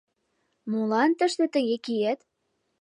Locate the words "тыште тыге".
1.19-1.77